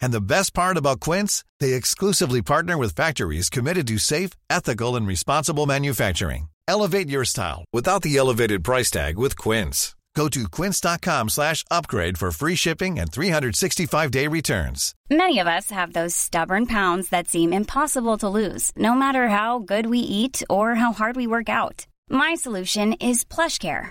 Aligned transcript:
And 0.00 0.12
the 0.12 0.20
best 0.20 0.54
part 0.54 0.76
about 0.76 1.00
Quince, 1.00 1.44
they 1.60 1.72
exclusively 1.72 2.42
partner 2.42 2.76
with 2.76 2.94
factories 2.94 3.50
committed 3.50 3.86
to 3.88 3.98
safe, 3.98 4.32
ethical, 4.50 4.96
and 4.96 5.06
responsible 5.06 5.66
manufacturing. 5.66 6.48
Elevate 6.68 7.08
your 7.08 7.24
style 7.24 7.64
without 7.72 8.02
the 8.02 8.16
elevated 8.16 8.62
price 8.62 8.90
tag 8.90 9.18
with 9.18 9.36
Quince. 9.36 9.94
Go 10.14 10.28
to 10.28 10.48
quince.com 10.48 11.28
slash 11.28 11.64
upgrade 11.70 12.18
for 12.18 12.30
free 12.32 12.56
shipping 12.56 12.98
and 12.98 13.10
365-day 13.10 14.26
returns. 14.26 14.94
Many 15.08 15.38
of 15.38 15.46
us 15.46 15.70
have 15.70 15.92
those 15.92 16.14
stubborn 16.14 16.66
pounds 16.66 17.10
that 17.10 17.28
seem 17.28 17.52
impossible 17.52 18.18
to 18.18 18.28
lose, 18.28 18.72
no 18.76 18.94
matter 18.94 19.28
how 19.28 19.60
good 19.60 19.86
we 19.86 19.98
eat 19.98 20.42
or 20.50 20.74
how 20.74 20.92
hard 20.92 21.16
we 21.16 21.26
work 21.26 21.48
out. 21.48 21.86
My 22.08 22.34
solution 22.34 22.94
is 22.94 23.24
PlushCare. 23.24 23.90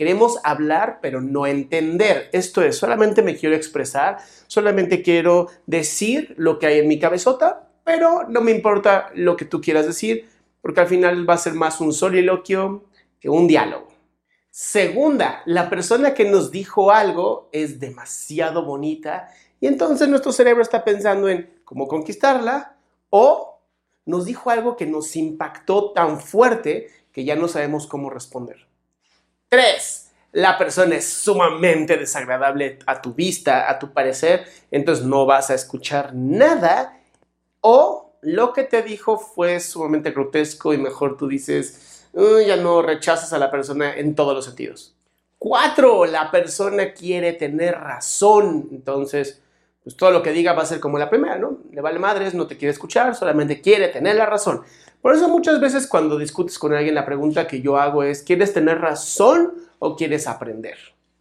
queremos 0.00 0.38
hablar, 0.44 1.00
pero 1.02 1.20
no 1.20 1.46
entender. 1.46 2.30
Esto 2.32 2.62
es, 2.62 2.78
solamente 2.78 3.20
me 3.20 3.36
quiero 3.36 3.54
expresar, 3.54 4.16
solamente 4.46 5.02
quiero 5.02 5.48
decir 5.66 6.34
lo 6.38 6.58
que 6.58 6.68
hay 6.68 6.78
en 6.78 6.88
mi 6.88 6.98
cabezota, 6.98 7.68
pero 7.84 8.26
no 8.26 8.40
me 8.40 8.50
importa 8.50 9.10
lo 9.14 9.36
que 9.36 9.44
tú 9.44 9.60
quieras 9.60 9.84
decir, 9.84 10.26
porque 10.62 10.80
al 10.80 10.86
final 10.86 11.28
va 11.28 11.34
a 11.34 11.36
ser 11.36 11.52
más 11.52 11.82
un 11.82 11.92
soliloquio 11.92 12.86
que 13.20 13.28
un 13.28 13.46
diálogo. 13.46 13.88
Segunda, 14.48 15.42
la 15.44 15.68
persona 15.68 16.14
que 16.14 16.24
nos 16.24 16.50
dijo 16.50 16.90
algo 16.90 17.50
es 17.52 17.78
demasiado 17.78 18.64
bonita 18.64 19.28
y 19.60 19.66
entonces 19.66 20.08
nuestro 20.08 20.32
cerebro 20.32 20.62
está 20.62 20.82
pensando 20.82 21.28
en 21.28 21.60
cómo 21.62 21.86
conquistarla 21.86 22.74
o 23.10 23.60
nos 24.06 24.24
dijo 24.24 24.48
algo 24.48 24.76
que 24.78 24.86
nos 24.86 25.14
impactó 25.14 25.92
tan 25.92 26.18
fuerte 26.18 26.88
que 27.12 27.26
ya 27.26 27.36
no 27.36 27.48
sabemos 27.48 27.86
cómo 27.86 28.08
responder. 28.08 28.69
Tres, 29.50 30.12
la 30.30 30.56
persona 30.56 30.94
es 30.94 31.12
sumamente 31.12 31.96
desagradable 31.96 32.78
a 32.86 33.02
tu 33.02 33.14
vista, 33.14 33.68
a 33.68 33.80
tu 33.80 33.92
parecer, 33.92 34.46
entonces 34.70 35.04
no 35.04 35.26
vas 35.26 35.50
a 35.50 35.54
escuchar 35.54 36.14
nada 36.14 36.96
o 37.60 38.12
lo 38.22 38.52
que 38.52 38.62
te 38.62 38.82
dijo 38.82 39.18
fue 39.18 39.58
sumamente 39.58 40.12
grotesco 40.12 40.72
y 40.72 40.78
mejor 40.78 41.16
tú 41.16 41.26
dices, 41.26 42.06
"Uh, 42.12 42.38
ya 42.46 42.54
no 42.54 42.80
rechazas 42.80 43.32
a 43.32 43.38
la 43.38 43.50
persona 43.50 43.92
en 43.96 44.14
todos 44.14 44.36
los 44.36 44.44
sentidos. 44.44 44.94
Cuatro, 45.36 46.04
la 46.04 46.30
persona 46.30 46.92
quiere 46.92 47.32
tener 47.32 47.74
razón, 47.74 48.68
entonces 48.70 49.42
pues 49.82 49.96
todo 49.96 50.12
lo 50.12 50.22
que 50.22 50.30
diga 50.30 50.52
va 50.52 50.62
a 50.62 50.66
ser 50.66 50.78
como 50.78 50.96
la 50.96 51.10
primera, 51.10 51.38
¿no? 51.38 51.58
Le 51.80 51.82
vale 51.82 51.98
madres, 51.98 52.34
no 52.34 52.46
te 52.46 52.58
quiere 52.58 52.72
escuchar, 52.72 53.14
solamente 53.14 53.62
quiere 53.62 53.88
tener 53.88 54.14
la 54.16 54.26
razón. 54.26 54.60
Por 55.00 55.14
eso 55.14 55.30
muchas 55.30 55.58
veces 55.60 55.86
cuando 55.86 56.18
discutes 56.18 56.58
con 56.58 56.74
alguien 56.74 56.94
la 56.94 57.06
pregunta 57.06 57.46
que 57.46 57.62
yo 57.62 57.78
hago 57.78 58.02
es, 58.02 58.22
¿quieres 58.22 58.52
tener 58.52 58.82
razón 58.82 59.54
o 59.78 59.96
quieres 59.96 60.26
aprender? 60.26 60.76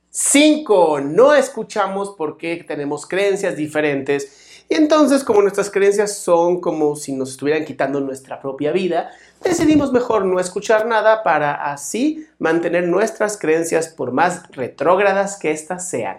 Cinco, 0.09 0.99
no 0.99 1.33
escuchamos 1.33 2.13
porque 2.17 2.65
tenemos 2.67 3.05
creencias 3.05 3.55
diferentes 3.55 4.65
y 4.67 4.75
entonces 4.75 5.23
como 5.23 5.41
nuestras 5.41 5.71
creencias 5.71 6.17
son 6.17 6.59
como 6.59 6.97
si 6.97 7.13
nos 7.13 7.29
estuvieran 7.29 7.63
quitando 7.63 8.01
nuestra 8.01 8.41
propia 8.41 8.73
vida, 8.73 9.11
decidimos 9.41 9.93
mejor 9.93 10.25
no 10.25 10.41
escuchar 10.41 10.87
nada 10.87 11.23
para 11.23 11.71
así 11.71 12.27
mantener 12.37 12.85
nuestras 12.85 13.37
creencias 13.37 13.87
por 13.87 14.11
más 14.11 14.45
retrógradas 14.51 15.39
que 15.39 15.51
éstas 15.51 15.87
sean. 15.87 16.17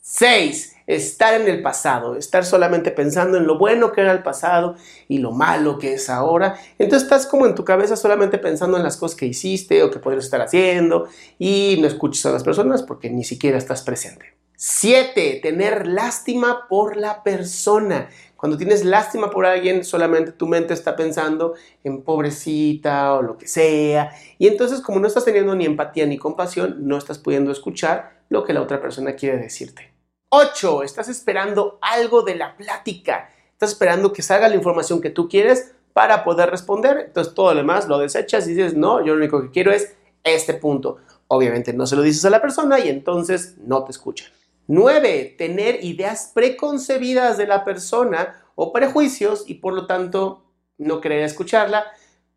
6. 0.00 0.71
Estar 0.86 1.40
en 1.40 1.48
el 1.48 1.62
pasado, 1.62 2.16
estar 2.16 2.44
solamente 2.44 2.90
pensando 2.90 3.38
en 3.38 3.46
lo 3.46 3.58
bueno 3.58 3.92
que 3.92 4.00
era 4.00 4.12
el 4.12 4.22
pasado 4.22 4.76
y 5.08 5.18
lo 5.18 5.32
malo 5.32 5.78
que 5.78 5.94
es 5.94 6.10
ahora. 6.10 6.58
Entonces 6.78 7.04
estás 7.04 7.26
como 7.26 7.46
en 7.46 7.54
tu 7.54 7.64
cabeza 7.64 7.96
solamente 7.96 8.38
pensando 8.38 8.76
en 8.76 8.82
las 8.82 8.96
cosas 8.96 9.16
que 9.16 9.26
hiciste 9.26 9.82
o 9.82 9.90
que 9.90 9.98
podrías 9.98 10.24
estar 10.24 10.40
haciendo 10.40 11.08
y 11.38 11.78
no 11.80 11.86
escuchas 11.86 12.26
a 12.26 12.32
las 12.32 12.44
personas 12.44 12.82
porque 12.82 13.10
ni 13.10 13.24
siquiera 13.24 13.58
estás 13.58 13.82
presente. 13.82 14.34
7. 14.56 15.40
Tener 15.42 15.88
lástima 15.88 16.68
por 16.68 16.96
la 16.96 17.24
persona. 17.24 18.08
Cuando 18.36 18.56
tienes 18.56 18.84
lástima 18.84 19.30
por 19.30 19.46
alguien, 19.46 19.84
solamente 19.84 20.32
tu 20.32 20.46
mente 20.46 20.72
está 20.72 20.94
pensando 20.94 21.54
en 21.82 22.02
pobrecita 22.02 23.14
o 23.14 23.22
lo 23.22 23.38
que 23.38 23.48
sea. 23.48 24.10
Y 24.38 24.46
entonces 24.46 24.80
como 24.80 25.00
no 25.00 25.08
estás 25.08 25.24
teniendo 25.24 25.54
ni 25.56 25.64
empatía 25.64 26.06
ni 26.06 26.16
compasión, 26.16 26.76
no 26.86 26.96
estás 26.96 27.18
pudiendo 27.18 27.50
escuchar 27.50 28.22
lo 28.28 28.44
que 28.44 28.52
la 28.52 28.62
otra 28.62 28.80
persona 28.80 29.14
quiere 29.14 29.38
decirte. 29.38 29.92
8. 30.34 30.82
Estás 30.82 31.08
esperando 31.08 31.78
algo 31.82 32.22
de 32.22 32.34
la 32.34 32.56
plática. 32.56 33.28
Estás 33.52 33.72
esperando 33.72 34.14
que 34.14 34.22
salga 34.22 34.48
la 34.48 34.54
información 34.54 35.02
que 35.02 35.10
tú 35.10 35.28
quieres 35.28 35.74
para 35.92 36.24
poder 36.24 36.48
responder. 36.48 37.04
Entonces 37.06 37.34
todo 37.34 37.52
lo 37.52 37.58
demás 37.58 37.86
lo 37.86 37.98
desechas 37.98 38.48
y 38.48 38.54
dices, 38.54 38.74
no, 38.74 39.04
yo 39.04 39.12
lo 39.12 39.18
único 39.18 39.42
que 39.42 39.50
quiero 39.50 39.72
es 39.72 39.94
este 40.24 40.54
punto. 40.54 40.96
Obviamente 41.28 41.74
no 41.74 41.86
se 41.86 41.96
lo 41.96 42.02
dices 42.02 42.24
a 42.24 42.30
la 42.30 42.40
persona 42.40 42.80
y 42.80 42.88
entonces 42.88 43.58
no 43.58 43.84
te 43.84 43.90
escuchan. 43.90 44.28
9. 44.68 45.34
Tener 45.36 45.84
ideas 45.84 46.30
preconcebidas 46.32 47.36
de 47.36 47.46
la 47.46 47.62
persona 47.62 48.42
o 48.54 48.72
prejuicios 48.72 49.44
y 49.46 49.54
por 49.54 49.74
lo 49.74 49.86
tanto 49.86 50.46
no 50.78 51.02
querer 51.02 51.24
escucharla, 51.24 51.84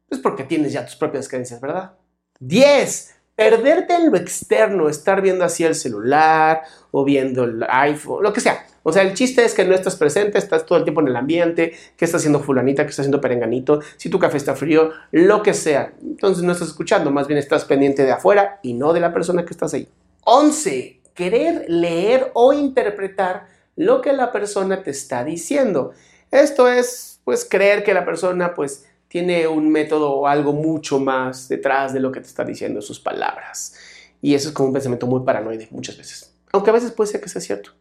pues 0.10 0.20
porque 0.20 0.44
tienes 0.44 0.74
ya 0.74 0.86
tus 0.86 0.98
propias 0.98 1.30
creencias, 1.30 1.62
¿verdad? 1.62 1.94
10. 2.40 3.16
Perderte 3.36 3.94
en 3.96 4.12
lo 4.12 4.18
externo, 4.18 4.88
estar 4.88 5.22
viendo 5.22 5.44
así 5.44 5.66
el 5.66 5.76
celular 5.76 6.64
o 6.92 7.04
viendo 7.04 7.44
el 7.44 7.66
iPhone, 7.68 8.24
lo 8.24 8.32
que 8.32 8.40
sea. 8.40 8.66
O 8.84 8.94
sea, 8.94 9.02
el 9.02 9.14
chiste 9.14 9.44
es 9.44 9.54
que 9.54 9.66
no 9.66 9.76
estás 9.76 9.96
presente, 9.96 10.38
estás 10.38 10.66
todo 10.66 10.78
el 10.78 10.84
tiempo 10.84 11.02
en 11.02 11.08
el 11.08 11.16
ambiente, 11.16 11.76
qué 11.98 12.06
está 12.06 12.18
haciendo 12.18 12.40
fulanita, 12.40 12.84
qué 12.84 12.92
está 12.92 13.02
haciendo 13.02 13.20
perenganito, 13.20 13.82
si 13.98 14.10
tu 14.10 14.20
café 14.20 14.38
está 14.38 14.56
frío, 14.56 14.92
lo 15.12 15.44
que 15.44 15.54
sea. 15.54 15.92
Entonces 16.02 16.44
no 16.44 16.52
estás 16.52 16.70
escuchando, 16.70 17.12
más 17.12 17.28
bien 17.28 17.40
estás 17.40 17.66
pendiente 17.66 18.06
de 18.06 18.12
afuera 18.12 18.60
y 18.62 18.74
no 18.74 18.94
de 18.94 19.00
la 19.00 19.12
persona 19.12 19.44
que 19.44 19.52
estás 19.52 19.74
ahí. 19.74 19.90
11. 20.24 21.02
Querer 21.14 21.66
leer 21.68 22.32
o 22.36 22.54
interpretar 22.54 23.48
lo 23.76 24.02
que 24.02 24.14
la 24.14 24.32
persona 24.32 24.84
te 24.84 24.92
está 24.92 25.24
diciendo. 25.24 25.92
Esto 26.32 26.70
es, 26.70 27.20
pues, 27.26 27.46
creer 27.50 27.84
que 27.84 27.94
la 27.94 28.06
persona, 28.06 28.54
pues, 28.54 28.86
tiene 29.08 29.48
un 29.48 29.70
método 29.70 30.12
o 30.12 30.28
algo 30.28 30.54
mucho 30.54 31.00
más 31.00 31.48
detrás 31.48 31.94
de 31.94 32.00
lo 32.00 32.12
que 32.12 32.22
te 32.22 32.28
está 32.28 32.44
diciendo 32.44 32.82
sus 32.82 33.00
palabras. 33.00 33.76
Y 34.22 34.34
eso 34.36 34.50
es 34.50 34.54
como 34.54 34.68
un 34.68 34.74
pensamiento 34.74 35.08
muy 35.08 35.24
paranoide 35.24 35.68
muchas 35.72 35.98
veces. 35.98 36.34
Aunque 36.52 36.70
a 36.70 36.74
veces 36.74 36.92
puede 36.92 37.12
ser 37.12 37.22
que 37.22 37.30
sea 37.30 37.42
cierto. 37.42 37.72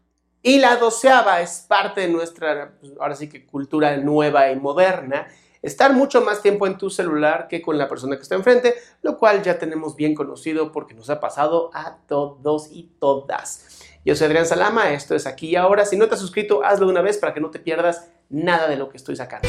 Y 0.42 0.58
la 0.58 0.76
doceava 0.76 1.40
es 1.40 1.64
parte 1.66 2.02
de 2.02 2.08
nuestra, 2.08 2.74
pues, 2.78 2.92
ahora 3.00 3.14
sí 3.14 3.28
que 3.28 3.46
cultura 3.46 3.96
nueva 3.96 4.50
y 4.50 4.56
moderna, 4.56 5.26
estar 5.62 5.94
mucho 5.94 6.20
más 6.20 6.42
tiempo 6.42 6.66
en 6.66 6.76
tu 6.76 6.90
celular 6.90 7.48
que 7.48 7.62
con 7.62 7.78
la 7.78 7.88
persona 7.88 8.16
que 8.16 8.22
está 8.22 8.34
enfrente, 8.34 8.74
lo 9.00 9.16
cual 9.16 9.42
ya 9.42 9.58
tenemos 9.58 9.96
bien 9.96 10.14
conocido 10.14 10.70
porque 10.70 10.92
nos 10.92 11.08
ha 11.08 11.18
pasado 11.18 11.70
a 11.72 11.96
todos 12.06 12.68
y 12.70 12.90
todas. 13.00 13.80
Yo 14.04 14.14
soy 14.14 14.26
Adrián 14.26 14.44
Salama, 14.44 14.92
esto 14.92 15.14
es 15.14 15.26
aquí 15.26 15.48
y 15.48 15.56
ahora. 15.56 15.86
Si 15.86 15.96
no 15.96 16.08
te 16.08 16.14
has 16.14 16.20
suscrito, 16.20 16.62
hazlo 16.62 16.90
una 16.90 17.00
vez 17.00 17.16
para 17.16 17.32
que 17.32 17.40
no 17.40 17.50
te 17.50 17.58
pierdas 17.58 18.10
nada 18.28 18.68
de 18.68 18.76
lo 18.76 18.90
que 18.90 18.98
estoy 18.98 19.16
sacando. 19.16 19.48